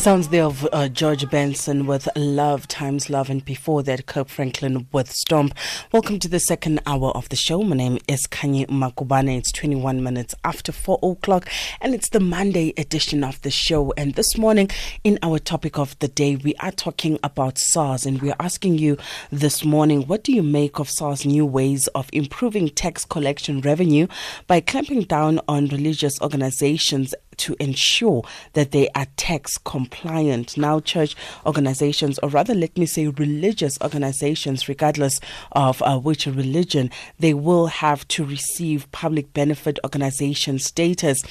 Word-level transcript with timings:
The 0.00 0.04
sounds 0.04 0.28
there 0.28 0.44
of 0.44 0.66
uh, 0.72 0.88
George 0.88 1.28
Benson 1.28 1.84
with 1.84 2.08
Love 2.16 2.66
Times 2.66 3.10
Love, 3.10 3.28
and 3.28 3.44
before 3.44 3.82
that, 3.82 4.06
Kirk 4.06 4.28
Franklin 4.28 4.86
with 4.92 5.12
Stomp. 5.12 5.52
Welcome 5.92 6.18
to 6.20 6.28
the 6.28 6.40
second 6.40 6.80
hour 6.86 7.10
of 7.10 7.28
the 7.28 7.36
show. 7.36 7.62
My 7.62 7.76
name 7.76 7.98
is 8.08 8.26
Kanye 8.26 8.66
Makubane. 8.68 9.36
It's 9.36 9.52
21 9.52 10.02
minutes 10.02 10.34
after 10.42 10.72
4 10.72 11.00
o'clock, 11.02 11.50
and 11.82 11.94
it's 11.94 12.08
the 12.08 12.18
Monday 12.18 12.72
edition 12.78 13.22
of 13.22 13.42
the 13.42 13.50
show. 13.50 13.92
And 13.98 14.14
this 14.14 14.38
morning, 14.38 14.70
in 15.04 15.18
our 15.22 15.38
topic 15.38 15.78
of 15.78 15.98
the 15.98 16.08
day, 16.08 16.34
we 16.34 16.54
are 16.60 16.72
talking 16.72 17.18
about 17.22 17.58
SARS, 17.58 18.06
and 18.06 18.22
we 18.22 18.30
are 18.30 18.40
asking 18.40 18.78
you 18.78 18.96
this 19.30 19.66
morning 19.66 20.06
what 20.06 20.24
do 20.24 20.32
you 20.32 20.42
make 20.42 20.78
of 20.78 20.88
SARS' 20.88 21.26
new 21.26 21.44
ways 21.44 21.88
of 21.88 22.08
improving 22.14 22.70
tax 22.70 23.04
collection 23.04 23.60
revenue 23.60 24.06
by 24.46 24.60
clamping 24.60 25.02
down 25.02 25.40
on 25.46 25.66
religious 25.66 26.18
organizations 26.22 27.14
to 27.40 27.56
ensure 27.60 28.22
that 28.52 28.70
they 28.70 28.88
are 28.94 29.06
tax 29.16 29.58
compliant. 29.58 30.56
Now, 30.56 30.80
church 30.80 31.16
organizations, 31.44 32.18
or 32.20 32.28
rather, 32.28 32.54
let 32.54 32.76
me 32.78 32.86
say 32.86 33.08
religious 33.08 33.78
organizations, 33.82 34.68
regardless 34.68 35.20
of 35.52 35.82
uh, 35.82 35.98
which 35.98 36.26
religion, 36.26 36.90
they 37.18 37.34
will 37.34 37.66
have 37.66 38.06
to 38.08 38.24
receive 38.24 38.90
public 38.92 39.32
benefit 39.32 39.78
organization 39.84 40.58
status. 40.58 41.22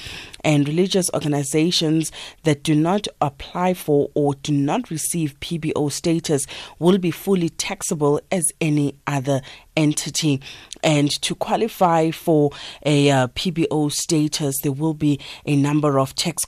And 0.44 0.66
religious 0.68 1.10
organizations 1.12 2.12
that 2.44 2.62
do 2.62 2.74
not 2.74 3.06
apply 3.20 3.74
for 3.74 4.10
or 4.14 4.34
do 4.34 4.52
not 4.52 4.90
receive 4.90 5.38
PBO 5.40 5.90
status 5.90 6.46
will 6.78 6.98
be 6.98 7.10
fully 7.10 7.48
taxable 7.50 8.20
as 8.30 8.52
any 8.60 8.94
other 9.06 9.40
entity. 9.76 10.40
And 10.82 11.10
to 11.22 11.34
qualify 11.34 12.10
for 12.10 12.50
a 12.84 13.10
uh, 13.10 13.28
PBO 13.28 13.92
status, 13.92 14.60
there 14.62 14.72
will 14.72 14.94
be 14.94 15.20
a 15.46 15.56
number 15.56 15.98
of 15.98 16.14
tax 16.14 16.44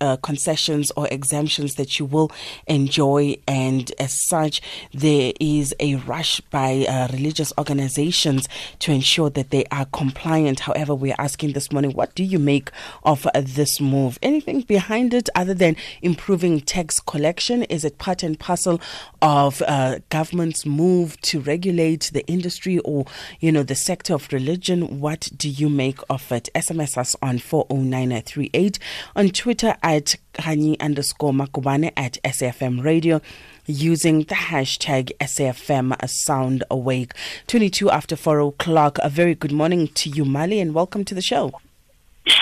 uh, 0.00 0.16
concessions 0.16 0.92
or 0.96 1.08
exemptions 1.10 1.74
that 1.74 1.98
you 1.98 2.04
will 2.04 2.30
enjoy. 2.66 3.36
And 3.46 3.90
as 3.98 4.18
such, 4.28 4.60
there 4.92 5.32
is 5.40 5.74
a 5.80 5.96
rush 5.96 6.40
by 6.40 6.86
uh, 6.88 7.08
religious 7.12 7.52
organizations 7.58 8.48
to 8.80 8.92
ensure 8.92 9.30
that 9.30 9.50
they 9.50 9.64
are 9.70 9.86
compliant. 9.86 10.60
However, 10.60 10.94
we're 10.94 11.14
asking 11.18 11.52
this 11.52 11.72
morning, 11.72 11.92
what 11.92 12.14
do 12.14 12.24
you 12.24 12.38
make 12.38 12.70
of 13.04 13.26
uh, 13.26 13.42
this 13.44 13.80
move? 13.80 14.18
Anything 14.22 14.62
behind 14.62 15.14
it 15.14 15.28
other 15.34 15.54
than 15.54 15.76
improving 16.02 16.60
tax 16.60 17.00
collection? 17.00 17.62
Is 17.64 17.84
it 17.84 17.98
part 17.98 18.22
and 18.22 18.38
parcel 18.38 18.80
of 19.22 19.62
uh, 19.66 19.98
government's 20.08 20.64
move 20.66 21.20
to 21.22 21.40
regulate 21.40 22.10
the 22.12 22.26
industry 22.26 22.78
or, 22.80 23.06
you 23.40 23.52
know, 23.52 23.57
the 23.62 23.74
sector 23.74 24.14
of 24.14 24.32
religion? 24.32 25.00
What 25.00 25.28
do 25.36 25.48
you 25.48 25.68
make 25.68 25.98
of 26.08 26.30
it? 26.32 26.48
SMS 26.54 26.96
us 26.96 27.16
on 27.22 27.38
40938 27.38 28.78
on 29.16 29.28
Twitter 29.30 29.76
at 29.82 30.16
Kanye 30.34 30.80
underscore 30.80 31.32
Makubane 31.32 31.92
at 31.96 32.18
SAFM 32.24 32.84
Radio 32.84 33.20
using 33.66 34.20
the 34.20 34.34
hashtag 34.34 35.12
SAFM 35.20 35.96
Sound 36.08 36.64
Awake. 36.70 37.12
22 37.46 37.90
after 37.90 38.16
4 38.16 38.40
o'clock. 38.40 38.98
A 39.02 39.08
very 39.08 39.34
good 39.34 39.52
morning 39.52 39.88
to 39.88 40.10
you, 40.10 40.24
Mali, 40.24 40.60
and 40.60 40.74
welcome 40.74 41.04
to 41.04 41.14
the 41.14 41.22
show. 41.22 41.52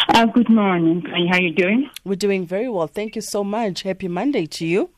Uh, 0.08 0.26
good 0.26 0.48
morning. 0.48 1.02
How 1.02 1.38
are 1.38 1.40
you 1.40 1.52
doing? 1.52 1.90
We're 2.04 2.16
doing 2.16 2.46
very 2.46 2.68
well. 2.68 2.86
Thank 2.86 3.16
you 3.16 3.22
so 3.22 3.44
much. 3.44 3.82
Happy 3.82 4.08
Monday 4.08 4.46
to 4.46 4.66
you. 4.66 4.90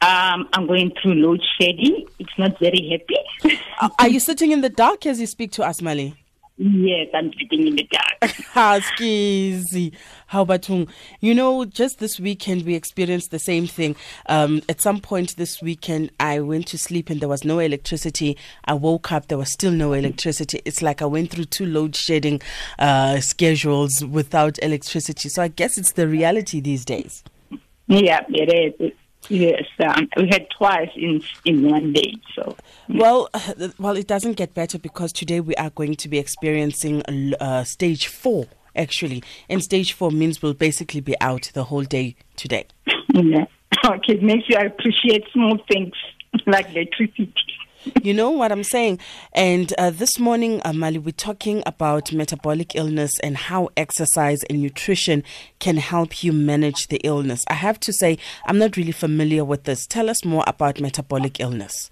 Um, 0.00 0.48
I'm 0.52 0.66
going 0.66 0.92
through 1.02 1.14
load 1.14 1.42
shedding. 1.60 2.06
It's 2.18 2.38
not 2.38 2.58
very 2.60 2.88
happy. 2.90 3.58
are 3.98 4.08
you 4.08 4.20
sitting 4.20 4.52
in 4.52 4.60
the 4.60 4.68
dark 4.68 5.06
as 5.06 5.20
you 5.20 5.26
speak 5.26 5.50
to 5.52 5.64
us, 5.64 5.82
Mali? 5.82 6.14
Yes, 6.60 7.08
I'm 7.14 7.32
sitting 7.34 7.68
in 7.68 7.76
the 7.76 7.84
dark. 7.84 8.32
Huskies. 8.52 9.92
How 10.26 10.42
about 10.42 10.68
you 10.68 11.34
know, 11.34 11.64
just 11.64 12.00
this 12.00 12.18
weekend 12.18 12.66
we 12.66 12.74
experienced 12.74 13.30
the 13.30 13.38
same 13.38 13.68
thing. 13.68 13.94
Um, 14.26 14.62
at 14.68 14.80
some 14.80 15.00
point 15.00 15.36
this 15.36 15.62
weekend, 15.62 16.10
I 16.18 16.40
went 16.40 16.66
to 16.68 16.78
sleep 16.78 17.10
and 17.10 17.20
there 17.20 17.28
was 17.28 17.44
no 17.44 17.60
electricity. 17.60 18.36
I 18.64 18.74
woke 18.74 19.12
up, 19.12 19.28
there 19.28 19.38
was 19.38 19.52
still 19.52 19.70
no 19.70 19.92
electricity. 19.92 20.60
It's 20.64 20.82
like 20.82 21.00
I 21.00 21.06
went 21.06 21.30
through 21.30 21.44
two 21.44 21.66
load 21.66 21.94
shedding 21.94 22.40
uh, 22.80 23.20
schedules 23.20 24.04
without 24.04 24.58
electricity. 24.60 25.28
So 25.28 25.42
I 25.42 25.48
guess 25.48 25.78
it's 25.78 25.92
the 25.92 26.08
reality 26.08 26.60
these 26.60 26.84
days. 26.84 27.22
Yeah, 27.86 28.24
it 28.28 28.80
is. 28.80 28.92
Yes, 29.28 29.64
um, 29.80 30.08
we 30.16 30.28
had 30.28 30.48
twice 30.50 30.90
in 30.96 31.22
in 31.44 31.68
one 31.68 31.92
day. 31.92 32.14
So 32.34 32.56
well, 32.88 33.28
well, 33.78 33.96
it 33.96 34.06
doesn't 34.06 34.34
get 34.34 34.54
better 34.54 34.78
because 34.78 35.12
today 35.12 35.40
we 35.40 35.54
are 35.56 35.70
going 35.70 35.96
to 35.96 36.08
be 36.08 36.18
experiencing 36.18 37.02
uh, 37.40 37.64
stage 37.64 38.06
four. 38.06 38.46
Actually, 38.76 39.24
and 39.48 39.62
stage 39.62 39.92
four 39.92 40.12
means 40.12 40.40
we'll 40.40 40.54
basically 40.54 41.00
be 41.00 41.14
out 41.20 41.50
the 41.52 41.64
whole 41.64 41.84
day 41.84 42.16
today. 42.36 42.66
Yeah. 43.14 43.46
Okay, 43.84 44.12
it 44.14 44.22
makes 44.22 44.48
you 44.48 44.56
appreciate 44.56 45.24
small 45.32 45.58
things 45.66 45.94
like 46.46 46.68
electricity 46.70 47.32
you 48.02 48.14
know 48.14 48.30
what 48.30 48.52
I'm 48.52 48.64
saying? 48.64 48.98
And 49.32 49.72
uh, 49.78 49.90
this 49.90 50.18
morning, 50.18 50.60
Amali, 50.60 51.02
we're 51.02 51.12
talking 51.12 51.62
about 51.66 52.12
metabolic 52.12 52.74
illness 52.74 53.18
and 53.20 53.36
how 53.36 53.68
exercise 53.76 54.42
and 54.44 54.60
nutrition 54.62 55.22
can 55.58 55.76
help 55.76 56.22
you 56.22 56.32
manage 56.32 56.88
the 56.88 57.00
illness. 57.04 57.44
I 57.48 57.54
have 57.54 57.80
to 57.80 57.92
say, 57.92 58.18
I'm 58.46 58.58
not 58.58 58.76
really 58.76 58.92
familiar 58.92 59.44
with 59.44 59.64
this. 59.64 59.86
Tell 59.86 60.08
us 60.08 60.24
more 60.24 60.44
about 60.46 60.80
metabolic 60.80 61.40
illness. 61.40 61.90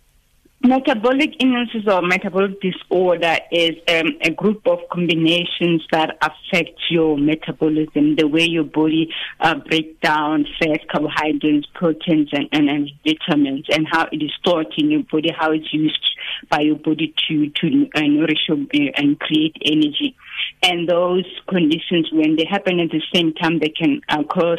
Metabolic 0.62 1.34
illnesses 1.40 1.86
or 1.86 2.02
metabolic 2.02 2.60
disorder 2.60 3.36
is 3.52 3.76
um, 3.88 4.08
a 4.22 4.30
group 4.30 4.66
of 4.66 4.78
combinations 4.90 5.86
that 5.92 6.16
affect 6.22 6.80
your 6.90 7.18
metabolism, 7.18 8.16
the 8.16 8.26
way 8.26 8.44
your 8.44 8.64
body 8.64 9.12
uh, 9.40 9.54
breaks 9.54 10.00
down 10.02 10.46
fats, 10.58 10.82
carbohydrates, 10.90 11.66
proteins, 11.74 12.30
and, 12.32 12.48
and, 12.52 12.68
and, 12.70 12.90
vitamins, 13.04 13.66
and 13.68 13.86
how 13.90 14.08
it 14.10 14.22
is 14.22 14.32
stored 14.40 14.66
in 14.78 14.90
your 14.90 15.02
body, 15.04 15.30
how 15.38 15.52
it's 15.52 15.72
used 15.72 16.04
by 16.50 16.60
your 16.60 16.76
body 16.76 17.14
to 17.28 17.50
to 17.50 17.88
uh, 17.94 18.00
nourish 18.00 18.48
your, 18.48 18.58
uh, 18.58 18.92
and 18.96 19.20
create 19.20 19.56
energy 19.64 20.16
and 20.62 20.88
those 20.88 21.24
conditions, 21.48 22.08
when 22.12 22.36
they 22.36 22.44
happen 22.48 22.80
at 22.80 22.90
the 22.90 23.02
same 23.14 23.32
time, 23.34 23.58
they 23.58 23.68
can 23.68 24.00
uh, 24.08 24.22
cause 24.24 24.58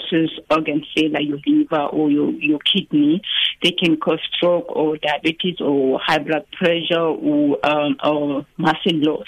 organ 0.50 0.86
failure, 0.96 1.20
your 1.20 1.40
liver 1.46 1.86
or 1.86 2.10
your, 2.10 2.32
your 2.32 2.60
kidney. 2.60 3.22
They 3.64 3.72
can 3.72 3.98
cause 3.98 4.20
stroke 4.36 4.68
or 4.70 4.98
diabetes 4.98 5.60
or 5.60 6.00
high 6.00 6.20
blood 6.20 6.46
pressure 6.52 7.00
or, 7.00 7.66
um, 7.66 7.98
or 8.04 8.46
muscle 8.58 8.94
loss. 8.94 9.28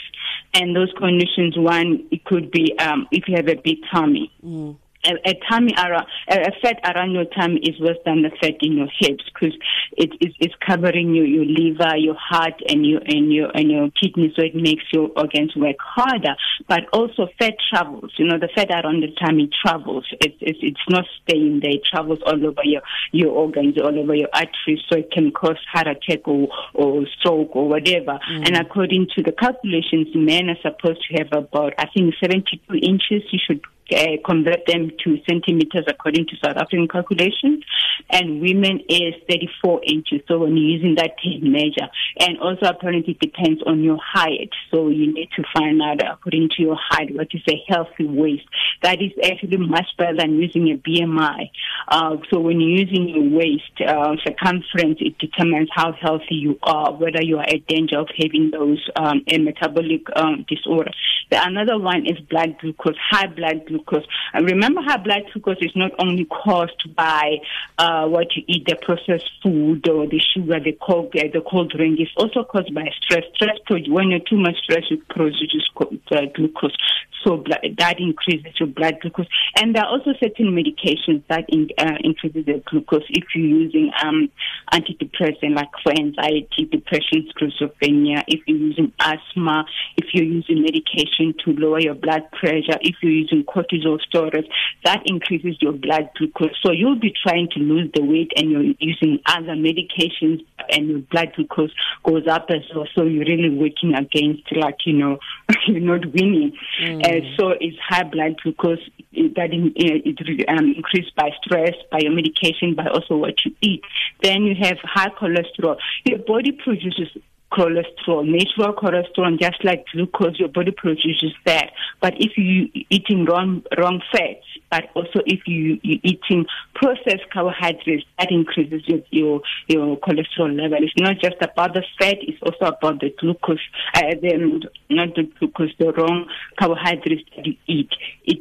And 0.53 0.75
those 0.75 0.91
conditions, 0.97 1.57
one, 1.57 2.07
it 2.11 2.23
could 2.25 2.51
be 2.51 2.77
um, 2.79 3.07
if 3.11 3.27
you 3.27 3.35
have 3.35 3.47
a 3.47 3.55
big 3.55 3.77
tummy. 3.91 4.31
Mm 4.45 4.77
a, 5.05 5.29
a 5.29 5.33
tummy 5.49 5.73
around, 5.77 6.05
a 6.29 6.51
fat 6.61 6.79
around 6.83 7.11
your 7.11 7.25
tummy 7.25 7.59
is 7.61 7.79
worse 7.79 7.97
than 8.05 8.21
the 8.21 8.31
fat 8.41 8.55
in 8.61 8.73
your 8.73 8.89
hips 8.99 9.23
because 9.33 9.55
it 9.97 10.11
is 10.19 10.33
it's 10.39 10.53
covering 10.65 11.15
your, 11.15 11.25
your 11.25 11.45
liver, 11.45 11.95
your 11.97 12.15
heart, 12.15 12.61
and 12.67 12.85
your 12.85 13.01
and 13.05 13.31
your 13.31 13.49
and 13.55 13.71
your 13.71 13.89
kidneys, 13.91 14.33
so 14.35 14.43
it 14.43 14.55
makes 14.55 14.83
your 14.91 15.09
organs 15.15 15.55
work 15.55 15.77
harder. 15.79 16.35
But 16.67 16.81
also 16.91 17.27
fat 17.39 17.55
travels. 17.69 18.11
You 18.17 18.25
know, 18.27 18.37
the 18.37 18.49
fat 18.53 18.71
around 18.71 19.01
the 19.03 19.15
tummy 19.19 19.49
travels. 19.65 20.05
It's 20.21 20.37
it's, 20.41 20.59
it's 20.61 20.89
not 20.89 21.05
staying 21.23 21.61
there. 21.61 21.71
It 21.71 21.85
travels 21.85 22.19
all 22.25 22.45
over 22.45 22.63
your 22.63 22.81
your 23.11 23.31
organs, 23.31 23.77
all 23.77 23.97
over 23.97 24.15
your 24.15 24.29
arteries, 24.33 24.83
so 24.91 24.99
it 24.99 25.11
can 25.11 25.31
cause 25.31 25.57
heart 25.71 25.87
attack 25.87 26.27
or 26.27 26.49
or 26.73 27.05
stroke 27.19 27.55
or 27.55 27.67
whatever. 27.69 28.19
Mm. 28.29 28.47
And 28.47 28.57
according 28.57 29.07
to 29.15 29.23
the 29.23 29.31
calculations, 29.31 30.07
men 30.13 30.49
are 30.49 30.59
supposed 30.61 31.01
to 31.09 31.17
have 31.17 31.29
about 31.31 31.73
I 31.77 31.85
think 31.93 32.13
72 32.21 32.75
inches. 32.75 33.23
You 33.31 33.39
should 33.45 33.61
uh, 33.95 34.17
convert 34.25 34.65
them 34.67 34.91
to 35.03 35.17
centimeters 35.27 35.85
according 35.87 36.27
to 36.27 36.35
South 36.43 36.57
African 36.57 36.87
calculations, 36.87 37.63
and 38.09 38.41
women 38.41 38.81
is 38.89 39.13
34 39.29 39.81
inches. 39.85 40.21
So 40.27 40.39
when 40.39 40.55
you're 40.57 40.77
using 40.77 40.95
that 40.95 41.11
measure, 41.41 41.89
and 42.19 42.39
also 42.39 42.67
apparently 42.67 43.13
it 43.13 43.19
depends 43.19 43.61
on 43.65 43.83
your 43.83 43.99
height. 44.01 44.49
So 44.71 44.89
you 44.89 45.13
need 45.13 45.29
to 45.35 45.43
find 45.53 45.81
out 45.81 46.01
according 46.01 46.49
to 46.57 46.61
your 46.61 46.77
height 46.77 47.13
what 47.13 47.27
is 47.33 47.41
a 47.49 47.63
healthy 47.67 48.05
waist. 48.05 48.45
That 48.83 49.01
is 49.01 49.11
actually 49.23 49.57
much 49.57 49.87
better 49.97 50.15
than 50.17 50.35
using 50.35 50.69
a 50.71 50.77
BMI. 50.77 51.49
Uh, 51.87 52.17
so 52.31 52.39
when 52.39 52.61
you're 52.61 52.85
using 52.85 53.09
your 53.09 53.37
waist 53.37 53.73
uh, 53.85 54.15
circumference, 54.23 54.99
it 54.99 55.17
determines 55.17 55.69
how 55.73 55.93
healthy 55.93 56.35
you 56.35 56.57
are, 56.63 56.93
whether 56.93 57.21
you 57.21 57.37
are 57.37 57.47
at 57.47 57.67
danger 57.67 57.99
of 57.99 58.07
having 58.17 58.51
those 58.51 58.87
um, 58.95 59.23
a 59.27 59.37
metabolic 59.37 60.01
um, 60.15 60.45
disorder. 60.47 60.91
The 61.31 61.41
another 61.45 61.77
one 61.77 62.05
is 62.05 62.19
blood 62.29 62.57
glucose, 62.59 62.95
high 63.11 63.27
blood 63.27 63.65
glucose 63.67 63.78
glucose. 63.85 64.07
And 64.33 64.45
remember, 64.45 64.81
how 64.81 64.97
blood 64.97 65.23
glucose 65.31 65.57
is 65.61 65.71
not 65.75 65.91
only 65.99 66.25
caused 66.25 66.95
by 66.95 67.37
uh, 67.77 68.07
what 68.07 68.35
you 68.35 68.43
eat, 68.47 68.65
the 68.67 68.75
processed 68.75 69.29
food 69.41 69.87
or 69.87 70.07
the 70.07 70.21
sugar, 70.33 70.59
the 70.59 70.77
cold, 70.81 71.13
uh, 71.15 71.23
the 71.33 71.41
cold 71.41 71.71
drink. 71.71 71.99
It's 71.99 72.11
also 72.17 72.43
caused 72.43 72.73
by 72.73 72.89
stress. 73.01 73.23
Stress, 73.35 73.57
when 73.87 74.09
you're 74.09 74.19
too 74.19 74.37
much 74.37 74.57
stress, 74.63 74.83
you 74.89 75.01
produce 75.09 75.69
uh, 76.11 76.21
glucose. 76.35 76.75
So 77.23 77.37
blood, 77.37 77.59
that 77.77 77.99
increases 77.99 78.53
your 78.59 78.67
blood 78.67 78.99
glucose. 79.01 79.27
And 79.57 79.75
there 79.75 79.83
are 79.83 79.89
also 79.89 80.13
certain 80.21 80.55
medications 80.55 81.23
that 81.27 81.45
in, 81.49 81.67
uh, 81.77 81.97
the 82.23 82.63
glucose. 82.65 83.03
If 83.09 83.25
you're 83.35 83.45
using 83.45 83.91
um, 84.03 84.29
antidepressant 84.71 85.55
like 85.55 85.69
for 85.83 85.91
anxiety, 85.91 86.65
depression, 86.71 87.27
schizophrenia, 87.35 88.23
if 88.27 88.41
you're 88.47 88.57
using 88.57 88.93
asthma, 88.99 89.65
if 89.97 90.13
you're 90.13 90.25
using 90.25 90.61
medication 90.61 91.33
to 91.43 91.51
lower 91.59 91.79
your 91.79 91.95
blood 91.95 92.23
pressure, 92.31 92.77
if 92.81 92.95
you're 93.01 93.11
using 93.11 93.43
cortisol 93.43 93.68
steroids, 93.77 94.47
that 94.83 95.03
increases 95.05 95.57
your 95.61 95.73
blood 95.73 96.09
glucose. 96.17 96.55
So 96.63 96.71
you'll 96.71 96.99
be 96.99 97.13
trying 97.23 97.49
to 97.53 97.59
lose 97.59 97.91
the 97.93 98.03
weight 98.03 98.31
and 98.35 98.51
you're 98.51 98.73
using 98.79 99.19
other 99.25 99.55
medications 99.55 100.45
and 100.69 100.87
your 100.87 100.99
blood 100.99 101.33
glucose 101.35 101.71
goes 102.03 102.27
up 102.27 102.47
as 102.49 102.61
well. 102.75 102.87
So 102.95 103.03
you're 103.03 103.25
really 103.25 103.49
working 103.49 103.93
against 103.95 104.43
like, 104.55 104.77
you 104.85 104.93
know, 104.93 105.19
you're 105.67 105.79
not 105.79 106.05
winning. 106.05 106.53
Mm. 106.81 107.05
Uh, 107.05 107.37
so 107.37 107.49
it's 107.59 107.77
high 107.87 108.03
blood 108.03 108.39
glucose 108.41 108.79
that 109.13 109.51
in, 109.51 109.73
it 109.75 110.49
um, 110.49 110.73
increased 110.75 111.15
by 111.15 111.29
stress, 111.43 111.73
by 111.91 111.99
your 111.99 112.11
medication, 112.11 112.75
by 112.75 112.87
also 112.87 113.17
what 113.17 113.33
you 113.45 113.55
eat. 113.61 113.81
Then 114.21 114.43
you 114.43 114.55
have 114.61 114.77
high 114.83 115.09
cholesterol. 115.09 115.77
Your 116.05 116.19
body 116.19 116.51
produces 116.51 117.09
cholesterol, 117.51 118.25
natural 118.25 118.73
cholesterol, 118.73 119.39
just 119.39 119.63
like 119.63 119.85
glucose, 119.91 120.39
your 120.39 120.49
body 120.49 120.71
produces 120.71 121.33
that. 121.45 121.71
But 122.01 122.13
if 122.17 122.37
you 122.37 122.69
eating 122.89 123.25
wrong 123.25 123.63
wrong 123.77 124.01
fats, 124.11 124.45
but 124.71 124.89
also 124.93 125.21
if 125.25 125.47
you 125.47 125.79
you 125.81 125.99
eating 126.03 126.45
processed 126.75 127.29
carbohydrates, 127.33 128.05
that 128.17 128.31
increases 128.31 128.81
your, 128.85 129.01
your 129.09 129.41
your 129.67 129.97
cholesterol 129.97 130.55
level. 130.55 130.77
It's 130.81 130.93
not 130.97 131.19
just 131.19 131.37
about 131.41 131.73
the 131.73 131.83
fat; 131.99 132.17
it's 132.21 132.41
also 132.41 132.73
about 132.75 133.01
the 133.01 133.13
glucose, 133.19 133.59
uh, 133.95 134.15
the 134.21 134.69
not 134.89 135.15
the 135.15 135.23
glucose, 135.39 135.71
the 135.79 135.91
wrong 135.93 136.27
carbohydrates 136.59 137.23
that 137.35 137.45
you 137.45 137.55
eat. 137.67 137.89
It 138.25 138.39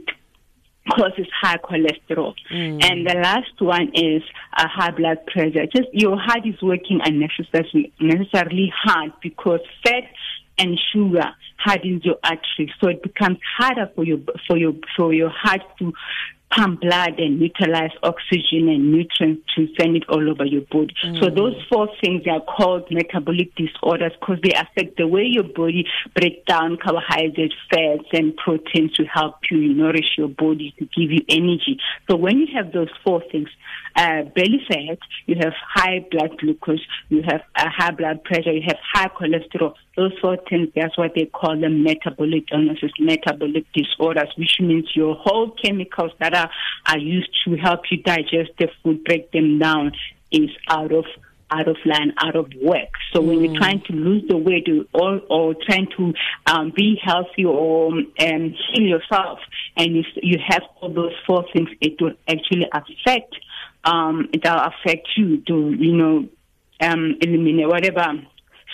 causes 0.96 1.26
high 1.40 1.58
cholesterol. 1.58 2.35
Mm. 2.52 2.85
And 2.85 3.06
the 3.06 3.14
last 3.23 3.61
one 3.61 3.90
is 3.94 4.23
a 4.56 4.69
high 4.69 4.90
blood 4.90 5.19
pressure. 5.26 5.67
Just 5.67 5.88
your 5.93 6.19
heart 6.19 6.46
is 6.46 6.61
working 6.62 7.00
unnecessarily 7.05 7.93
necessarily 8.00 8.73
hard 8.75 9.12
because 9.23 9.61
fat 9.85 10.05
and 10.58 10.79
sugar 10.93 11.35
hardens 11.58 12.05
your 12.05 12.17
arteries, 12.25 12.70
so 12.81 12.88
it 12.88 13.02
becomes 13.02 13.38
harder 13.58 13.90
for 13.94 14.05
your 14.05 14.19
for 14.46 14.56
your 14.56 14.75
for 14.96 15.12
your 15.12 15.31
heart 15.31 15.62
to 15.79 15.93
pump 16.50 16.80
blood 16.80 17.18
and 17.18 17.40
utilize 17.40 17.90
oxygen 18.02 18.68
and 18.68 18.92
nutrients 18.92 19.42
to 19.54 19.68
send 19.78 19.96
it 19.96 20.04
all 20.08 20.30
over 20.30 20.44
your 20.44 20.62
body. 20.62 20.94
Mm. 21.04 21.20
So 21.20 21.30
those 21.30 21.54
four 21.68 21.88
things 22.00 22.22
are 22.26 22.40
called 22.40 22.90
metabolic 22.90 23.54
disorders 23.54 24.12
because 24.18 24.38
they 24.42 24.52
affect 24.52 24.96
the 24.96 25.06
way 25.06 25.24
your 25.24 25.44
body 25.44 25.86
breaks 26.14 26.44
down 26.46 26.78
carbohydrates, 26.82 27.54
fats, 27.70 28.08
and 28.12 28.36
proteins 28.36 28.92
to 28.94 29.04
help 29.04 29.36
you 29.50 29.58
nourish 29.74 30.16
your 30.16 30.28
body 30.28 30.74
to 30.78 30.84
give 30.86 31.10
you 31.10 31.20
energy. 31.28 31.78
So 32.10 32.16
when 32.16 32.38
you 32.38 32.46
have 32.54 32.72
those 32.72 32.88
four 33.04 33.22
things, 33.30 33.48
uh, 33.96 34.22
belly 34.34 34.60
fat, 34.68 34.98
you 35.26 35.36
have 35.40 35.52
high 35.74 36.06
blood 36.10 36.38
glucose, 36.38 36.80
you 37.08 37.22
have 37.22 37.42
a 37.56 37.68
high 37.68 37.90
blood 37.90 38.22
pressure, 38.24 38.52
you 38.52 38.62
have 38.66 38.78
high 38.94 39.08
cholesterol. 39.08 39.74
Those 39.96 40.12
four 40.20 40.38
things, 40.48 40.68
that's 40.76 40.96
what 40.96 41.12
they 41.14 41.26
call 41.26 41.60
them 41.60 41.82
metabolic 41.82 42.44
illnesses, 42.52 42.92
metabolic 43.00 43.64
disorders, 43.72 44.28
which 44.38 44.58
means 44.60 44.88
your 44.94 45.16
whole 45.16 45.50
chemicals 45.62 46.12
that 46.20 46.34
are, 46.38 46.50
are 46.87 46.99
used 46.99 47.31
to 47.44 47.56
help 47.56 47.81
you 47.90 48.02
digest 48.02 48.50
the 48.58 48.69
food, 48.82 49.05
break 49.05 49.31
them 49.32 49.58
down, 49.58 49.93
is 50.31 50.50
out 50.69 50.93
of 50.93 51.05
out 51.50 51.67
of 51.67 51.76
line, 51.87 52.12
out 52.19 52.37
of 52.37 52.52
work. 52.62 52.90
So 53.12 53.23
when 53.23 53.43
you're 53.43 53.55
mm. 53.55 53.58
trying 53.58 53.82
to 53.85 53.93
lose 53.94 54.23
the 54.29 54.37
weight 54.37 54.69
or, 54.93 55.20
or 55.31 55.55
trying 55.67 55.88
to 55.96 56.12
um, 56.46 56.73
be 56.76 57.00
healthy 57.02 57.44
or 57.46 57.88
um, 57.88 58.05
heal 58.19 58.82
yourself, 58.82 59.38
and 59.76 59.96
you, 59.96 60.05
you 60.23 60.38
have 60.46 60.62
all 60.81 60.93
those 60.93 61.14
four 61.26 61.46
things, 61.52 61.70
it 61.81 62.00
will 62.00 62.12
actually 62.29 62.67
affect 62.70 63.34
um, 63.84 64.29
that'll 64.43 64.69
affect 64.69 65.08
you 65.17 65.41
to, 65.46 65.70
you 65.79 65.96
know, 65.96 66.29
um, 66.81 67.17
eliminate 67.20 67.67
whatever 67.67 68.12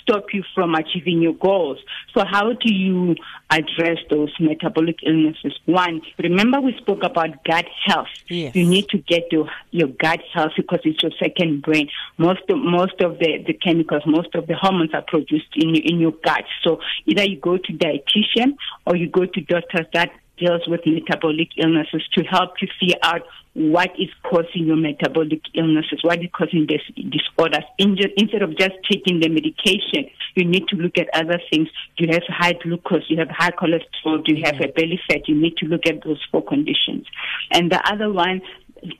stop 0.05 0.25
you 0.33 0.43
from 0.53 0.75
achieving 0.75 1.21
your 1.21 1.33
goals. 1.33 1.79
So 2.13 2.23
how 2.25 2.53
do 2.53 2.73
you 2.73 3.15
address 3.49 3.97
those 4.09 4.31
metabolic 4.39 4.97
illnesses? 5.05 5.57
One, 5.65 6.01
remember 6.19 6.61
we 6.61 6.75
spoke 6.77 7.03
about 7.03 7.43
gut 7.43 7.65
health. 7.85 8.07
Yes. 8.27 8.55
You 8.55 8.67
need 8.67 8.87
to 8.89 8.99
get 8.99 9.31
your, 9.31 9.49
your 9.71 9.87
gut 9.87 10.21
health 10.33 10.51
because 10.55 10.79
it's 10.83 11.01
your 11.01 11.11
second 11.19 11.63
brain. 11.63 11.89
Most 12.17 12.41
of, 12.49 12.59
most 12.59 13.01
of 13.01 13.17
the, 13.19 13.43
the 13.45 13.53
chemicals, 13.53 14.03
most 14.05 14.33
of 14.35 14.47
the 14.47 14.55
hormones 14.55 14.93
are 14.93 15.01
produced 15.01 15.55
in 15.55 15.73
your, 15.73 15.83
in 15.83 15.99
your 15.99 16.13
gut. 16.23 16.45
So 16.63 16.79
either 17.05 17.23
you 17.23 17.39
go 17.39 17.57
to 17.57 17.73
dietitian 17.73 18.55
or 18.85 18.95
you 18.95 19.09
go 19.09 19.25
to 19.25 19.41
doctors 19.41 19.87
that 19.93 20.11
deals 20.37 20.67
with 20.67 20.81
metabolic 20.85 21.49
illnesses 21.57 22.03
to 22.13 22.23
help 22.23 22.61
you 22.61 22.67
figure 22.79 22.99
out 23.03 23.21
what 23.55 23.89
is 23.97 24.09
causing 24.23 24.67
your 24.67 24.75
metabolic 24.75 25.39
illnesses, 25.53 25.99
what 26.01 26.21
is 26.21 26.29
causing 26.33 26.67
this 26.67 26.81
disorders. 27.09 27.63
Instead 27.79 28.41
of 28.41 28.57
just 28.57 28.73
taking 28.91 29.21
the 29.21 29.29
medication, 29.29 30.09
you 30.35 30.43
need 30.43 30.67
to 30.67 30.75
look 30.75 30.97
at 30.97 31.07
other 31.13 31.39
things. 31.49 31.69
You 31.97 32.09
have 32.11 32.23
high 32.27 32.53
glucose, 32.61 33.05
you 33.07 33.17
have 33.17 33.29
high 33.29 33.51
cholesterol, 33.51 34.23
do 34.25 34.35
you 34.35 34.43
have 34.43 34.59
a 34.59 34.67
belly 34.67 34.99
fat. 35.07 35.29
You 35.29 35.35
need 35.35 35.55
to 35.57 35.67
look 35.67 35.87
at 35.87 36.03
those 36.03 36.21
four 36.31 36.43
conditions. 36.43 37.07
And 37.51 37.71
the 37.71 37.81
other 37.89 38.11
one 38.11 38.41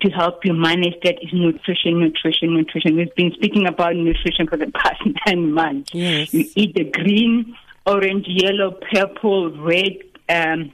to 0.02 0.10
help 0.12 0.46
you 0.46 0.54
manage 0.54 0.96
that 1.04 1.16
is 1.22 1.34
nutrition, 1.34 2.00
nutrition, 2.00 2.56
nutrition. 2.56 2.96
We've 2.96 3.14
been 3.16 3.34
speaking 3.34 3.68
about 3.68 3.96
nutrition 3.96 4.48
for 4.48 4.58
the 4.58 4.72
past 4.74 5.02
nine 5.28 5.52
months. 5.52 5.94
Yes. 5.94 6.34
You 6.34 6.50
eat 6.56 6.76
the 6.76 6.86
green, 6.86 7.58
orange, 7.86 8.26
yellow, 8.26 8.80
purple, 8.94 9.52
red, 9.52 9.98
um, 10.30 10.72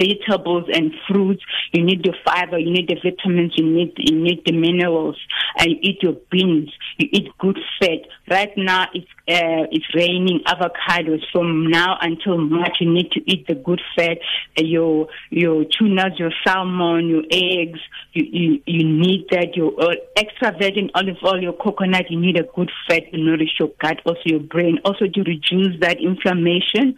vegetables 0.00 0.64
and 0.72 0.92
fruits. 1.06 1.42
You 1.72 1.84
need 1.84 2.02
the 2.02 2.14
fiber, 2.24 2.58
you 2.58 2.72
need 2.72 2.88
the 2.88 2.96
vitamins, 3.02 3.52
you 3.56 3.66
need 3.66 3.92
you 3.96 4.18
need 4.18 4.42
the 4.46 4.52
minerals. 4.52 5.16
And 5.58 5.70
you 5.70 5.76
eat 5.82 6.02
your 6.02 6.16
beans, 6.30 6.70
you 6.98 7.08
eat 7.12 7.28
good 7.38 7.58
fat. 7.78 8.00
Right 8.28 8.52
now 8.56 8.86
it's 8.94 9.06
uh, 9.28 9.66
it's 9.70 9.86
raining 9.94 10.40
avocados. 10.46 11.20
From 11.32 11.70
now 11.70 11.96
until 12.00 12.38
March, 12.38 12.78
you 12.80 12.92
need 12.92 13.10
to 13.12 13.20
eat 13.30 13.46
the 13.46 13.54
good 13.54 13.80
fat. 13.96 14.18
Uh, 14.58 14.64
your 14.64 15.08
your 15.30 15.64
tunas, 15.64 16.18
your 16.18 16.32
salmon, 16.46 17.08
your 17.08 17.22
eggs. 17.30 17.80
You 18.12 18.24
you, 18.24 18.62
you 18.66 18.84
need 18.84 19.26
that. 19.30 19.54
Your 19.54 19.72
uh, 19.80 19.94
extra 20.16 20.52
virgin 20.52 20.90
olive 20.94 21.16
oil, 21.24 21.40
your 21.40 21.52
coconut. 21.52 22.10
You 22.10 22.18
need 22.18 22.38
a 22.38 22.44
good 22.54 22.70
fat 22.88 23.10
to 23.12 23.18
nourish 23.18 23.50
your 23.58 23.70
gut, 23.80 24.00
also 24.04 24.20
your 24.24 24.40
brain, 24.40 24.78
also 24.84 25.06
to 25.06 25.20
reduce 25.20 25.80
that 25.80 25.98
inflammation. 26.00 26.96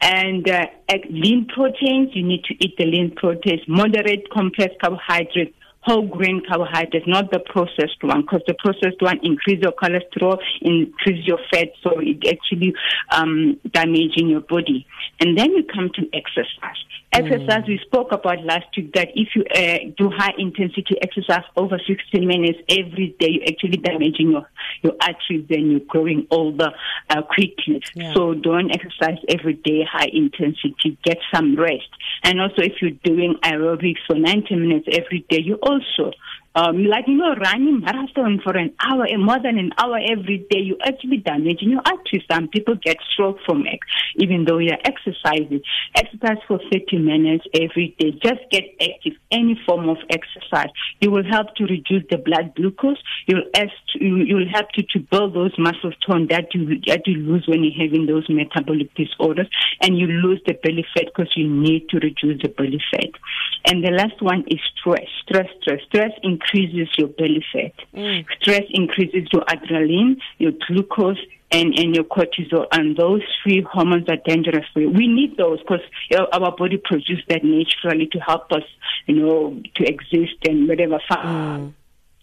And 0.00 0.48
uh, 0.48 0.66
lean 1.10 1.46
proteins. 1.52 2.10
You 2.14 2.24
need 2.24 2.41
to 2.44 2.54
eat 2.64 2.76
the 2.76 2.84
lean 2.84 3.14
proteins. 3.14 3.60
Moderate 3.66 4.28
complex 4.30 4.74
carbohydrates 4.80 5.54
whole 5.82 6.06
grain 6.06 6.40
carbohydrates, 6.48 7.06
not 7.06 7.30
the 7.30 7.40
processed 7.40 8.02
one, 8.02 8.22
because 8.22 8.40
the 8.46 8.54
processed 8.54 9.00
one 9.00 9.18
increase 9.22 9.60
your 9.60 9.72
cholesterol, 9.72 10.38
increase 10.60 11.26
your 11.26 11.38
fat, 11.52 11.68
so 11.82 11.98
it 11.98 12.22
actually 12.28 12.72
um, 13.10 13.58
damaging 13.72 14.28
your 14.28 14.40
body. 14.42 14.86
And 15.20 15.36
then 15.36 15.50
you 15.52 15.64
come 15.64 15.90
to 15.94 16.08
exercise. 16.12 16.78
Exercise, 17.14 17.64
mm. 17.64 17.68
we 17.68 17.80
spoke 17.84 18.10
about 18.10 18.42
last 18.42 18.66
week 18.74 18.94
that 18.94 19.08
if 19.14 19.28
you 19.34 19.44
uh, 19.54 19.92
do 19.98 20.08
high 20.08 20.32
intensity 20.38 20.96
exercise 21.02 21.44
over 21.56 21.78
60 21.78 22.24
minutes 22.24 22.58
every 22.70 23.14
day, 23.18 23.28
you're 23.32 23.48
actually 23.48 23.76
damaging 23.76 24.30
your, 24.30 24.48
your 24.82 24.94
arteries 25.02 25.44
and 25.50 25.72
you're 25.72 25.80
growing 25.80 26.26
older 26.30 26.70
uh, 27.10 27.22
quickly. 27.22 27.82
Yeah. 27.94 28.14
So 28.14 28.32
don't 28.32 28.70
exercise 28.70 29.18
every 29.28 29.54
day, 29.54 29.84
high 29.90 30.08
intensity, 30.10 30.96
get 31.04 31.18
some 31.34 31.54
rest. 31.54 31.88
And 32.22 32.40
also 32.40 32.62
if 32.62 32.74
you're 32.80 32.92
doing 33.02 33.36
aerobics 33.42 33.98
for 34.06 34.16
90 34.16 34.54
minutes 34.56 34.88
every 34.92 35.24
day, 35.28 35.40
you 35.42 35.56
also 35.56 36.12
um, 36.54 36.84
like 36.84 37.06
you 37.06 37.14
know, 37.14 37.34
running 37.34 37.80
marathon 37.80 38.40
for 38.44 38.56
an 38.56 38.74
hour, 38.80 39.06
eh, 39.06 39.16
more 39.16 39.40
than 39.42 39.58
an 39.58 39.72
hour 39.78 39.98
every 39.98 40.46
day, 40.50 40.60
you 40.60 40.76
actually 40.84 41.18
damaging 41.18 41.70
your 41.70 41.80
arteries. 41.86 42.22
Some 42.30 42.48
people 42.48 42.74
get 42.74 42.98
stroke 43.12 43.38
from 43.46 43.66
it, 43.66 43.78
even 44.16 44.44
though 44.44 44.58
you're 44.58 44.78
exercising. 44.84 45.62
Exercise 45.96 46.38
for 46.46 46.60
30 46.70 46.98
minutes 46.98 47.44
every 47.54 47.96
day. 47.98 48.12
Just 48.22 48.40
get 48.50 48.64
active. 48.80 49.14
Any 49.30 49.58
form 49.64 49.88
of 49.88 49.96
exercise, 50.10 50.68
you 51.00 51.10
will 51.10 51.24
help 51.24 51.54
to 51.56 51.64
reduce 51.64 52.04
the 52.10 52.18
blood 52.18 52.54
glucose. 52.54 52.98
You'll 53.26 53.44
you 53.94 54.36
will 54.36 54.48
help 54.52 54.70
to 54.72 54.82
to 54.82 54.98
build 54.98 55.34
those 55.34 55.52
muscle 55.58 55.92
tone 56.06 56.26
that 56.28 56.52
you 56.54 56.80
that 56.86 57.06
you 57.06 57.14
lose 57.14 57.44
when 57.46 57.64
you're 57.64 57.82
having 57.82 58.06
those 58.06 58.28
metabolic 58.28 58.94
disorders, 58.94 59.48
and 59.80 59.98
you 59.98 60.06
lose 60.06 60.40
the 60.46 60.52
belly 60.62 60.84
fat 60.94 61.06
because 61.06 61.32
you 61.34 61.48
need 61.48 61.88
to 61.88 61.98
reduce 61.98 62.42
the 62.42 62.48
belly 62.48 62.82
fat. 62.90 63.10
And 63.64 63.82
the 63.82 63.90
last 63.90 64.20
one 64.20 64.44
is 64.48 64.60
stress. 64.76 65.06
Stress, 65.22 65.48
stress, 65.62 65.80
stress. 65.88 66.10
In 66.22 66.38
increases 66.42 66.88
your 66.96 67.08
belly 67.08 67.44
fat. 67.52 67.72
Mm. 67.94 68.24
Stress 68.40 68.62
increases 68.70 69.28
your 69.32 69.42
adrenaline, 69.42 70.18
your 70.38 70.52
glucose, 70.66 71.18
and, 71.50 71.78
and 71.78 71.94
your 71.94 72.04
cortisol, 72.04 72.66
and 72.72 72.96
those 72.96 73.20
three 73.42 73.60
hormones 73.70 74.08
are 74.08 74.16
dangerous 74.24 74.64
for 74.72 74.80
you. 74.80 74.88
We 74.88 75.06
need 75.06 75.36
those 75.36 75.58
because 75.60 75.82
you 76.10 76.16
know, 76.16 76.26
our 76.32 76.56
body 76.56 76.78
produces 76.82 77.22
that 77.28 77.44
naturally 77.44 78.06
to 78.12 78.18
help 78.18 78.50
us, 78.52 78.62
you 79.06 79.16
know, 79.16 79.60
to 79.76 79.84
exist 79.84 80.36
and 80.48 80.66
whatever. 80.66 80.98
Mm. 81.10 81.74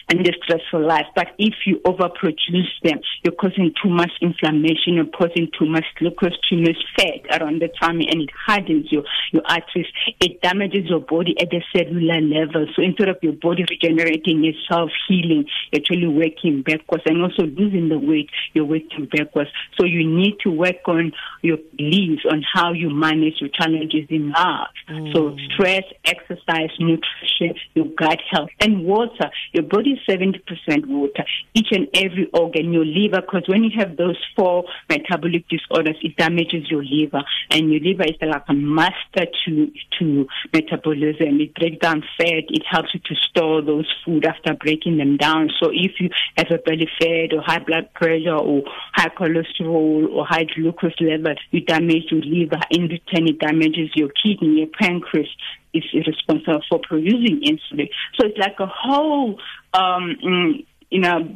And 0.09 0.25
the 0.25 0.33
stressful 0.43 0.85
life. 0.85 1.05
But 1.15 1.27
if 1.37 1.53
you 1.65 1.79
overproduce 1.85 2.73
them, 2.83 2.99
you're 3.23 3.35
causing 3.35 3.73
too 3.81 3.89
much 3.89 4.11
inflammation, 4.21 4.95
you're 4.95 5.05
causing 5.05 5.49
too 5.57 5.65
much 5.65 5.85
glucose, 5.97 6.37
too 6.49 6.57
much 6.57 6.77
fat 6.97 7.41
around 7.41 7.61
the 7.61 7.69
tummy, 7.79 8.07
and 8.09 8.21
it 8.23 8.29
hardens 8.45 8.91
your, 8.91 9.03
your 9.31 9.43
arteries. 9.45 9.87
It 10.19 10.41
damages 10.41 10.89
your 10.89 10.99
body 10.99 11.35
at 11.39 11.49
the 11.49 11.61
cellular 11.75 12.21
level. 12.21 12.67
So 12.75 12.81
instead 12.81 13.09
of 13.09 13.17
your 13.21 13.33
body 13.33 13.65
regenerating 13.69 14.43
itself, 14.45 14.89
healing, 15.07 15.45
you're 15.71 15.81
actually 15.81 16.07
working 16.07 16.63
backwards 16.63 17.03
and 17.05 17.21
also 17.21 17.43
losing 17.43 17.89
the 17.89 17.99
weight, 17.99 18.29
you're 18.53 18.65
working 18.65 19.07
backwards. 19.11 19.49
So 19.79 19.85
you 19.85 20.07
need 20.07 20.37
to 20.43 20.49
work 20.49 20.87
on 20.87 21.11
your 21.41 21.57
beliefs 21.77 22.23
on 22.29 22.43
how 22.53 22.73
you 22.73 22.89
manage 22.89 23.35
your 23.39 23.49
challenges 23.53 24.07
in 24.09 24.31
life. 24.31 24.67
Mm. 24.89 25.13
So 25.13 25.37
stress, 25.53 25.83
exercise, 26.05 26.69
nutrition, 26.79 27.55
your 27.75 27.85
gut 27.97 28.19
health, 28.31 28.49
and 28.59 28.85
water. 28.85 29.29
Your 29.53 29.63
body 29.63 29.91
is 29.91 29.98
70% 30.07 30.85
water. 30.87 31.25
Each 31.53 31.67
and 31.71 31.87
every 31.93 32.29
organ, 32.33 32.73
your 32.73 32.85
liver, 32.85 33.21
because 33.21 33.47
when 33.47 33.63
you 33.63 33.71
have 33.77 33.97
those 33.97 34.17
four 34.35 34.65
metabolic 34.89 35.47
disorders, 35.47 35.97
it 36.01 36.15
damages 36.17 36.69
your 36.69 36.83
liver. 36.83 37.23
And 37.51 37.71
your 37.71 37.81
liver 37.81 38.03
is 38.03 38.15
like 38.21 38.43
a 38.47 38.53
master 38.53 39.25
to, 39.45 39.71
to 39.99 40.27
metabolism. 40.53 41.39
It 41.41 41.55
breaks 41.55 41.79
down 41.79 42.03
fat. 42.17 42.45
It 42.49 42.63
helps 42.69 42.93
you 42.93 42.99
to 42.99 43.15
store 43.29 43.61
those 43.61 43.87
food 44.05 44.25
after 44.25 44.53
breaking 44.53 44.97
them 44.97 45.17
down. 45.17 45.49
So 45.61 45.69
if 45.73 45.93
you 45.99 46.09
have 46.37 46.47
a 46.51 46.57
belly 46.57 46.89
fat 46.99 47.33
or 47.33 47.41
high 47.41 47.63
blood 47.65 47.93
pressure 47.93 48.35
or 48.35 48.63
high 48.93 49.09
cholesterol 49.09 50.09
or 50.09 50.25
high 50.25 50.45
glucose 50.55 50.99
level, 50.99 51.35
you 51.51 51.61
damage 51.61 52.11
your 52.11 52.21
liver. 52.21 52.59
In 52.71 52.83
return, 52.83 53.27
it 53.27 53.39
damages 53.39 53.89
your 53.95 54.09
kidney, 54.23 54.59
your 54.59 54.67
pancreas 54.67 55.29
is 55.73 55.83
responsible 56.07 56.61
for 56.69 56.79
producing 56.79 57.41
insulin. 57.41 57.89
So 58.15 58.27
it's 58.27 58.37
like 58.37 58.59
a 58.59 58.67
whole, 58.67 59.39
um, 59.73 60.17
mm, 60.23 60.65
you 60.89 60.99
know, 60.99 61.27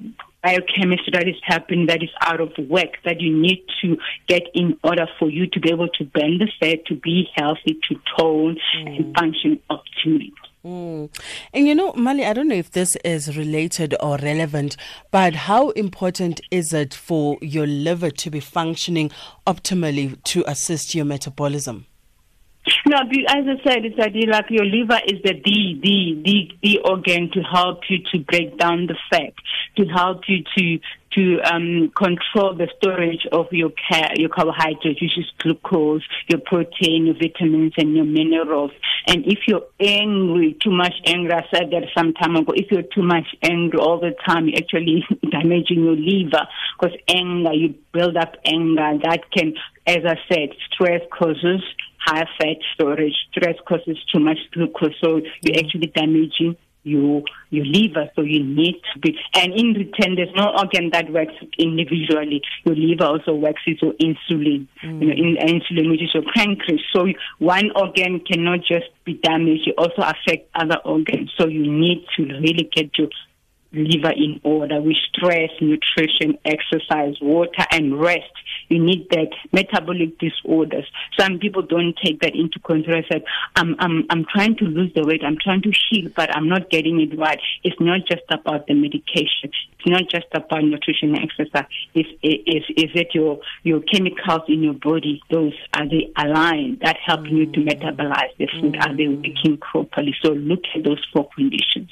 biochemistry 0.44 1.12
that 1.14 1.28
is 1.28 1.36
happening 1.44 1.86
that 1.88 2.04
is 2.04 2.10
out 2.22 2.42
of 2.42 2.52
whack 2.68 2.98
that 3.06 3.22
you 3.22 3.36
need 3.36 3.64
to 3.82 3.98
get 4.28 4.44
in 4.54 4.78
order 4.84 5.08
for 5.18 5.30
you 5.30 5.48
to 5.48 5.60
be 5.60 5.72
able 5.72 5.88
to 5.88 6.04
burn 6.04 6.38
the 6.38 6.52
fat, 6.60 6.86
to 6.86 6.96
be 6.96 7.30
healthy, 7.36 7.80
to 7.88 7.96
tone 8.18 8.58
mm. 8.78 8.98
and 8.98 9.16
function 9.16 9.60
optimally. 9.70 10.32
Mm. 10.66 11.10
And 11.54 11.68
you 11.68 11.76
know, 11.76 11.94
Mali, 11.94 12.26
I 12.26 12.34
don't 12.34 12.48
know 12.48 12.56
if 12.56 12.72
this 12.72 12.96
is 13.04 13.38
related 13.38 13.96
or 14.00 14.18
relevant, 14.18 14.78
but 15.12 15.36
how 15.36 15.70
important 15.72 16.40
is 16.52 16.74
it 16.74 16.94
for 16.94 17.38
your 17.42 17.68
liver 17.68 18.12
to 18.12 18.30
be 18.30 18.40
functioning 18.40 19.12
optimally 19.46 20.22
to 20.24 20.44
assist 20.48 20.96
your 20.96 21.06
metabolism? 21.06 21.86
No, 22.86 22.98
as 22.98 23.08
I 23.08 23.64
said, 23.64 23.86
it's 23.86 23.96
that 23.96 24.12
like 24.14 24.50
your 24.50 24.66
liver 24.66 25.00
is 25.08 25.22
the 25.24 25.34
the 25.34 25.80
the, 25.82 26.52
the 26.62 26.80
organ 26.80 27.32
to 27.32 27.42
help 27.42 27.80
you 27.90 28.00
to 28.12 28.20
break 28.20 28.58
down 28.58 28.88
the 28.88 28.98
fat, 29.10 29.34
to 29.78 29.86
help 29.86 30.24
you 30.28 30.44
to 30.58 30.80
to 31.16 31.40
um, 31.44 31.92
control 31.96 32.56
the 32.56 32.68
storage 32.78 33.26
of 33.32 33.48
your 33.52 33.70
ca- 33.70 34.14
your 34.16 34.30
carbohydrates, 34.30 35.02
which 35.02 35.18
is 35.18 35.32
glucose, 35.40 36.02
your 36.28 36.40
protein, 36.40 37.06
your 37.06 37.16
vitamins, 37.16 37.74
and 37.78 37.96
your 37.96 38.06
minerals. 38.06 38.72
And 39.08 39.26
if 39.26 39.40
you're 39.48 39.66
angry, 39.80 40.58
too 40.62 40.72
much 40.72 40.94
anger, 41.06 41.36
I 41.36 41.46
said 41.54 41.72
that 41.72 41.84
some 41.96 42.14
time 42.14 42.36
ago, 42.36 42.54
if 42.56 42.72
you're 42.72 42.84
too 42.84 43.04
much 43.04 43.28
angry 43.44 43.80
all 43.80 44.00
the 44.00 44.16
time, 44.26 44.48
you're 44.48 44.58
actually 44.58 45.06
damaging 45.32 45.84
your 45.84 45.96
liver 45.96 46.48
because 46.80 46.98
anger, 47.08 47.54
you 47.54 47.76
build 47.94 48.18
up 48.18 48.36
anger. 48.46 48.98
That 49.04 49.32
can, 49.32 49.54
as 49.86 50.00
I 50.06 50.16
said, 50.32 50.50
stress 50.72 51.02
causes 51.12 51.62
high 52.06 52.28
fat 52.40 52.58
storage. 52.74 53.16
Stress 53.32 53.56
causes 53.68 53.98
too 54.12 54.20
much 54.20 54.38
glucose, 54.52 54.96
so 55.04 55.22
you're 55.42 55.58
actually 55.58 55.88
damaging 55.88 56.58
your 56.84 57.24
your 57.50 57.66
liver. 57.66 58.10
So 58.16 58.22
you 58.22 58.44
need 58.44 58.82
to 58.94 59.00
be, 59.00 59.18
and 59.36 59.54
in 59.54 59.74
return, 59.74 60.16
there's 60.16 60.36
no 60.36 60.54
organ 60.58 60.90
that 60.92 61.12
works 61.12 61.34
individually. 61.58 62.42
Your 62.66 62.76
liver 62.76 63.06
also 63.06 63.36
works 63.36 63.62
with 63.66 63.78
your 63.82 63.94
insulin, 63.94 64.68
mm. 64.84 65.02
you 65.02 65.08
know, 65.08 65.14
in, 65.14 65.38
insulin 65.38 65.90
which 65.90 66.04
is 66.04 66.14
your 66.14 66.24
pancreas. 66.36 66.82
So 66.94 67.08
one 67.40 67.72
organ 67.76 68.22
cannot 68.22 68.60
just 68.60 68.88
be 69.06 69.16
damaged; 69.16 69.68
it 69.68 69.76
also 69.78 70.02
affect 70.02 70.50
other 70.56 70.78
organs. 70.84 71.32
So 71.38 71.48
you 71.48 71.72
need 71.72 72.06
to 72.18 72.24
really 72.24 72.70
get 72.74 72.98
your 72.98 73.10
liver 73.74 74.12
in 74.16 74.40
order 74.44 74.82
with 74.82 74.96
stress, 75.12 75.50
nutrition, 75.60 76.38
exercise, 76.46 77.16
water, 77.22 77.66
and 77.72 78.00
rest. 78.00 78.32
You 78.70 78.84
need 78.84 79.08
that 79.10 79.30
metabolic 79.52 80.18
disorders. 80.20 80.86
Some 81.20 81.40
people 81.40 81.64
don't 81.64 81.96
take 82.04 82.22
that 82.22 82.36
into 82.36 82.60
consideration. 82.60 83.24
I'm, 83.56 83.76
I'm, 83.80 84.06
I'm 84.10 84.26
trying 84.34 84.56
to 84.58 84.66
lose 84.66 84.92
the 84.96 85.04
weight. 85.06 85.22
I'm 85.26 85.38
trying 85.44 85.62
to 85.64 85.72
heal, 85.90 86.10
but 86.16 86.36
I'm 86.36 86.48
not 86.48 86.70
getting 86.70 87.00
it 87.02 87.18
right. 87.18 87.40
It's 87.64 87.80
not 87.80 88.02
just 88.10 88.24
about 88.30 88.68
the 88.68 88.76
medication. 88.76 89.52
It's 89.86 89.88
not 89.88 90.04
just 90.10 90.28
about 90.34 90.64
nutrition 90.64 91.16
and 91.16 91.30
exercise. 91.30 91.66
Is 91.94 92.06
is 92.22 92.64
is 92.78 92.92
it 92.96 93.10
your 93.14 93.40
your 93.64 93.82
chemicals 93.82 94.44
in 94.48 94.64
your 94.64 94.74
body? 94.74 95.22
Those 95.30 95.54
are 95.74 95.88
they 95.88 96.12
aligned? 96.18 96.80
That 96.82 96.98
help 97.06 97.28
you 97.28 97.46
to 97.48 97.60
mm. 97.60 97.68
metabolize 97.68 98.36
the 98.38 98.48
food? 98.48 98.78
Are 98.78 98.96
they 98.96 99.08
working 99.08 99.58
properly? 99.58 100.16
So 100.24 100.32
look 100.32 100.62
at 100.76 100.84
those 100.84 101.06
four 101.12 101.28
conditions. 101.36 101.90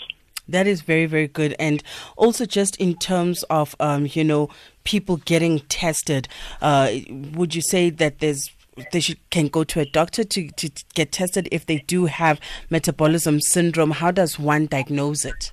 That 0.47 0.67
is 0.67 0.81
very, 0.81 1.05
very 1.05 1.27
good. 1.27 1.55
And 1.59 1.83
also, 2.17 2.45
just 2.45 2.75
in 2.77 2.95
terms 2.95 3.43
of, 3.43 3.75
um, 3.79 4.07
you 4.11 4.23
know, 4.23 4.49
people 4.83 5.17
getting 5.17 5.59
tested, 5.61 6.27
uh, 6.61 6.91
would 7.33 7.55
you 7.55 7.61
say 7.61 7.89
that 7.89 8.19
there's 8.19 8.51
they 8.91 8.99
should, 8.99 9.17
can 9.29 9.47
go 9.47 9.63
to 9.65 9.81
a 9.81 9.85
doctor 9.85 10.23
to, 10.23 10.49
to 10.49 10.69
get 10.93 11.11
tested 11.11 11.47
if 11.51 11.65
they 11.65 11.79
do 11.87 12.05
have 12.05 12.39
metabolism 12.69 13.41
syndrome? 13.41 13.91
How 13.91 14.11
does 14.11 14.39
one 14.39 14.67
diagnose 14.67 15.25
it? 15.25 15.51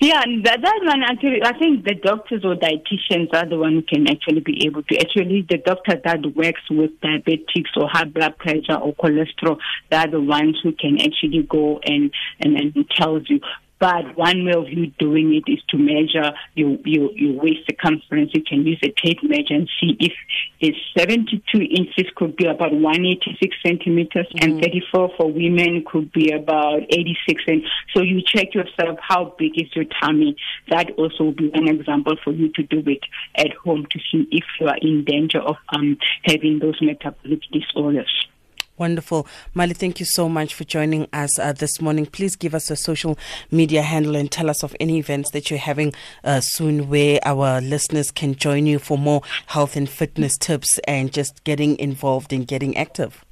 Yeah, 0.00 0.22
that, 0.44 0.62
that 0.62 0.80
one 0.82 1.02
actually, 1.02 1.42
I 1.44 1.52
think 1.58 1.84
the 1.84 1.94
doctors 1.94 2.42
or 2.42 2.54
dietitians 2.54 3.34
are 3.34 3.46
the 3.46 3.58
one 3.58 3.74
who 3.74 3.82
can 3.82 4.08
actually 4.08 4.40
be 4.40 4.64
able 4.64 4.82
to. 4.84 4.98
Actually, 4.98 5.46
the 5.46 5.58
doctor 5.58 6.00
that 6.02 6.34
works 6.34 6.62
with 6.70 6.98
diabetics 7.02 7.76
or 7.76 7.86
high 7.86 8.04
blood 8.04 8.38
pressure 8.38 8.76
or 8.80 8.94
cholesterol, 8.94 9.58
they're 9.90 10.06
the 10.06 10.20
ones 10.20 10.58
who 10.62 10.72
can 10.72 10.98
actually 11.02 11.42
go 11.42 11.80
and 11.84 12.10
and, 12.40 12.56
and 12.56 12.90
tells 12.96 13.28
you. 13.28 13.40
But 13.80 14.14
one 14.14 14.44
way 14.44 14.52
of 14.52 14.68
you 14.68 14.88
doing 14.98 15.34
it 15.34 15.50
is 15.50 15.58
to 15.70 15.78
measure 15.78 16.32
your, 16.54 16.76
your, 16.84 17.10
your 17.12 17.42
waist 17.42 17.60
circumference. 17.66 18.30
You 18.34 18.44
can 18.44 18.66
use 18.66 18.78
a 18.82 18.92
tape 19.02 19.22
measure 19.22 19.54
and 19.54 19.70
see 19.80 19.96
if 19.98 20.12
it's 20.60 20.78
72 20.98 21.40
inches 21.58 22.12
could 22.14 22.36
be 22.36 22.44
about 22.44 22.72
186 22.72 23.56
centimeters 23.64 24.26
mm-hmm. 24.26 24.52
and 24.52 24.62
34 24.62 25.12
for 25.16 25.32
women 25.32 25.82
could 25.90 26.12
be 26.12 26.30
about 26.30 26.82
86. 26.90 27.42
And 27.46 27.62
so 27.94 28.02
you 28.02 28.20
check 28.22 28.54
yourself 28.54 28.98
how 29.00 29.34
big 29.38 29.52
is 29.58 29.74
your 29.74 29.86
tummy. 30.02 30.36
That 30.68 30.90
also 30.98 31.24
will 31.24 31.32
be 31.32 31.50
an 31.54 31.66
example 31.66 32.16
for 32.22 32.34
you 32.34 32.52
to 32.52 32.62
do 32.62 32.82
it 32.86 33.00
at 33.34 33.52
home 33.64 33.86
to 33.90 33.98
see 34.12 34.28
if 34.30 34.44
you 34.60 34.68
are 34.68 34.78
in 34.82 35.04
danger 35.04 35.40
of 35.40 35.56
um, 35.74 35.96
having 36.24 36.58
those 36.58 36.76
metabolic 36.82 37.40
disorders. 37.50 38.26
Wonderful. 38.80 39.26
Mali, 39.52 39.74
thank 39.74 40.00
you 40.00 40.06
so 40.06 40.26
much 40.26 40.54
for 40.54 40.64
joining 40.64 41.06
us 41.12 41.38
uh, 41.38 41.52
this 41.52 41.82
morning. 41.82 42.06
Please 42.06 42.34
give 42.34 42.54
us 42.54 42.70
a 42.70 42.76
social 42.76 43.18
media 43.50 43.82
handle 43.82 44.16
and 44.16 44.32
tell 44.32 44.48
us 44.48 44.62
of 44.62 44.74
any 44.80 44.96
events 44.96 45.32
that 45.32 45.50
you're 45.50 45.58
having 45.58 45.92
uh, 46.24 46.40
soon 46.40 46.88
where 46.88 47.20
our 47.26 47.60
listeners 47.60 48.10
can 48.10 48.34
join 48.34 48.64
you 48.64 48.78
for 48.78 48.96
more 48.96 49.20
health 49.48 49.76
and 49.76 49.90
fitness 49.90 50.38
tips 50.38 50.78
and 50.88 51.12
just 51.12 51.44
getting 51.44 51.78
involved 51.78 52.32
and 52.32 52.48
getting 52.48 52.74
active. 52.74 53.22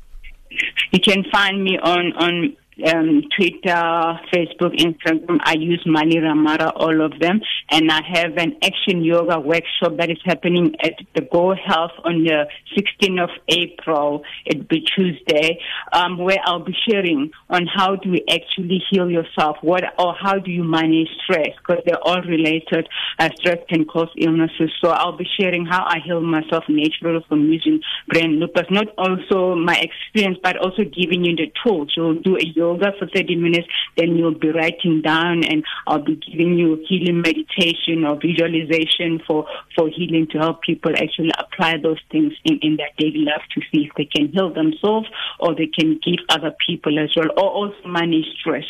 You 0.92 1.00
can 1.00 1.24
find 1.32 1.64
me 1.64 1.78
on, 1.78 2.12
on 2.16 2.54
um, 2.86 3.22
Twitter, 3.36 4.20
Facebook, 4.32 4.76
Instagram. 4.78 5.38
I 5.42 5.54
use 5.54 5.82
Mali 5.86 6.16
Ramara, 6.16 6.72
all 6.76 7.00
of 7.00 7.18
them. 7.18 7.40
And 7.70 7.90
I 7.90 8.00
have 8.14 8.36
an 8.36 8.56
action 8.62 9.02
yoga 9.02 9.38
workshop 9.40 9.96
that 9.98 10.10
is 10.10 10.18
happening 10.24 10.74
at 10.82 10.94
the 11.14 11.22
Go 11.22 11.54
Health 11.54 11.92
on 12.04 12.24
the 12.24 12.46
16th 12.76 13.24
of 13.24 13.30
April. 13.48 14.22
It'll 14.46 14.64
be 14.64 14.80
Tuesday, 14.80 15.60
um, 15.92 16.18
where 16.18 16.38
I'll 16.44 16.64
be 16.64 16.76
sharing 16.88 17.30
on 17.50 17.66
how 17.66 17.96
do 17.96 18.10
we 18.10 18.24
actually 18.30 18.82
heal 18.90 19.10
yourself, 19.10 19.56
what 19.62 19.82
or 19.98 20.14
how 20.14 20.38
do 20.38 20.50
you 20.50 20.64
manage 20.64 21.08
stress, 21.24 21.50
because 21.58 21.82
they're 21.84 22.02
all 22.02 22.22
related. 22.22 22.88
Uh, 23.18 23.28
stress 23.36 23.58
can 23.68 23.84
cause 23.84 24.08
illnesses. 24.16 24.70
So 24.80 24.90
I'll 24.90 25.16
be 25.16 25.28
sharing 25.38 25.66
how 25.66 25.84
I 25.84 25.98
heal 26.04 26.20
myself 26.20 26.64
naturally 26.68 27.24
from 27.28 27.50
using 27.50 27.80
brain 28.08 28.38
lupus. 28.38 28.66
Not 28.70 28.88
also 28.96 29.54
my 29.54 29.76
experience, 29.76 30.38
but 30.42 30.56
also 30.56 30.84
giving 30.84 31.24
you 31.24 31.36
the 31.36 31.52
tools. 31.64 31.92
You'll 31.96 32.20
do 32.20 32.36
a 32.36 32.44
yoga 32.44 32.67
yoga 32.68 32.92
for 32.98 33.06
30 33.08 33.36
minutes, 33.36 33.66
then 33.96 34.16
you'll 34.16 34.38
be 34.38 34.50
writing 34.50 35.02
down 35.02 35.44
and 35.44 35.64
I'll 35.86 36.04
be 36.04 36.16
giving 36.16 36.58
you 36.58 36.84
healing 36.88 37.22
meditation 37.22 38.04
or 38.04 38.16
visualization 38.20 39.20
for, 39.26 39.46
for 39.76 39.88
healing 39.88 40.28
to 40.32 40.38
help 40.38 40.62
people 40.62 40.92
actually 40.92 41.30
apply 41.38 41.78
those 41.82 42.00
things 42.10 42.32
in, 42.44 42.58
in 42.62 42.76
their 42.76 42.90
daily 42.98 43.24
life 43.24 43.42
to 43.54 43.60
see 43.72 43.88
if 43.88 43.92
they 43.96 44.04
can 44.04 44.28
heal 44.28 44.52
themselves 44.52 45.08
or 45.40 45.54
they 45.54 45.66
can 45.66 45.98
give 46.04 46.20
other 46.28 46.52
people 46.66 46.98
as 46.98 47.10
well 47.16 47.30
or 47.36 47.50
also 47.50 47.88
manage 47.88 48.26
stress. 48.40 48.64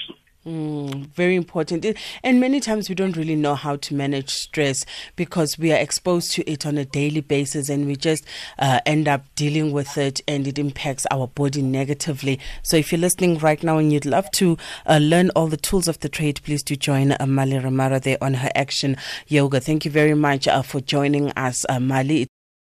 Mm, 0.49 1.09
very 1.09 1.35
important. 1.37 1.85
And 2.25 2.41
many 2.41 2.59
times 2.61 2.89
we 2.89 2.95
don't 2.95 3.19
really 3.19 3.37
know 3.37 3.55
how 3.55 3.77
to 3.77 3.95
manage 3.95 4.31
stress 4.31 4.87
because 5.15 5.59
we 5.59 5.73
are 5.73 5.79
exposed 5.79 6.33
to 6.33 6.51
it 6.51 6.65
on 6.65 6.79
a 6.79 6.87
daily 6.87 7.21
basis 7.21 7.69
and 7.69 7.87
we 7.87 7.97
just 7.97 8.25
uh, 8.59 8.81
end 8.87 9.09
up 9.09 9.27
dealing 9.35 9.73
with 9.73 9.99
it 9.99 10.23
and 10.27 10.49
it 10.49 10.59
impacts 10.59 11.07
our 11.11 11.27
body 11.27 11.61
negatively. 11.61 12.41
So 12.63 12.79
if 12.79 12.91
you're 12.91 12.99
listening 12.99 13.37
right 13.39 13.63
now 13.63 13.77
and 13.77 13.93
you'd 13.93 14.07
love 14.07 14.31
to 14.33 14.57
uh, 14.87 14.97
learn 15.03 15.29
all 15.37 15.49
the 15.49 15.59
tools 15.59 15.87
of 15.87 16.01
the 16.01 16.09
trade, 16.09 16.41
please 16.43 16.63
do 16.63 16.77
join 16.77 17.13
uh, 17.13 17.27
Mali 17.27 17.59
Ramara 17.59 18.01
there 18.01 18.17
on 18.23 18.33
her 18.33 18.51
Action 18.55 18.97
Yoga. 19.27 19.61
Thank 19.61 19.85
you 19.85 19.91
very 19.91 20.15
much 20.15 20.49
uh, 20.49 20.63
for 20.63 20.81
joining 20.81 21.31
us, 21.33 21.67
uh, 21.69 21.79
Mali. 21.79 22.27